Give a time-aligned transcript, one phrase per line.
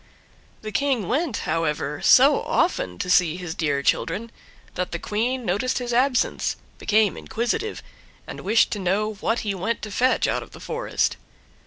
[0.63, 4.31] The King went, however, so often to see his dear children,
[4.73, 7.83] that the Queen noticed his absence, became inquisitive,
[8.25, 11.17] and wished to know what he went to fetch out of the forest.